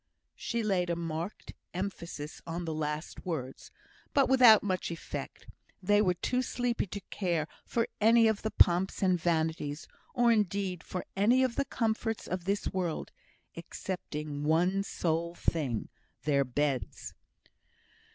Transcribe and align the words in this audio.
She 0.35 0.63
laid 0.63 0.89
a 0.89 0.95
marked 0.95 1.53
emphasis 1.75 2.41
on 2.47 2.65
the 2.65 2.73
last 2.73 3.23
words, 3.23 3.69
but 4.15 4.27
without 4.27 4.63
much 4.63 4.89
effect; 4.89 5.45
they 5.79 6.01
were 6.01 6.15
too 6.15 6.41
sleepy 6.41 6.87
to 6.87 7.01
care 7.11 7.47
for 7.67 7.87
any 7.99 8.27
of 8.27 8.41
the 8.41 8.49
pomps 8.49 9.03
and 9.03 9.21
vanities, 9.21 9.87
or, 10.15 10.31
indeed, 10.31 10.83
for 10.83 11.05
any 11.15 11.43
of 11.43 11.55
the 11.55 11.65
comforts 11.65 12.25
of 12.25 12.45
this 12.45 12.67
world, 12.73 13.11
excepting 13.55 14.43
one 14.43 14.81
sole 14.81 15.35
thing 15.35 15.87
their 16.23 16.43
beds. 16.43 17.13